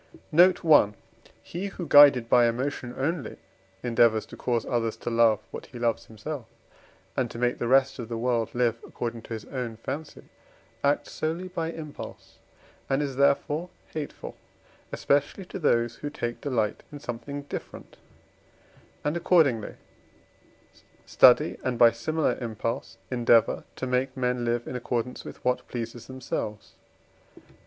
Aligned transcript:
Note 0.31 0.65
I. 0.65 0.93
He 1.43 1.67
who, 1.67 1.85
guided 1.87 2.27
by 2.27 2.47
emotion 2.47 2.95
only, 2.97 3.37
endeavours 3.83 4.25
to 4.25 4.35
cause 4.35 4.65
others 4.65 4.97
to 4.97 5.11
love 5.11 5.41
what 5.51 5.67
he 5.67 5.77
loves 5.77 6.07
himself, 6.07 6.47
and 7.15 7.29
to 7.29 7.37
make 7.37 7.59
the 7.59 7.67
rest 7.67 7.99
of 7.99 8.09
the 8.09 8.17
world 8.17 8.55
live 8.55 8.79
according 8.83 9.21
to 9.21 9.33
his 9.33 9.45
own 9.45 9.77
fancy, 9.77 10.23
acts 10.83 11.11
solely 11.11 11.49
by 11.49 11.69
impulse, 11.71 12.39
and 12.89 13.03
is, 13.03 13.15
therefore, 13.17 13.69
hateful, 13.93 14.35
especially, 14.91 15.45
to 15.45 15.59
those 15.59 15.97
who 15.97 16.09
take 16.09 16.41
delight 16.41 16.81
in 16.91 16.99
something 16.99 17.43
different, 17.43 17.97
and 19.03 19.15
accordingly 19.15 19.75
study 21.05 21.59
and, 21.63 21.77
by 21.77 21.91
similar 21.91 22.39
impulse, 22.41 22.97
endeavour, 23.11 23.65
to 23.75 23.85
make 23.85 24.17
men 24.17 24.45
live 24.45 24.67
in 24.67 24.75
accordance 24.75 25.23
with 25.23 25.45
what 25.45 25.67
pleases 25.67 26.07
themselves. 26.07 26.73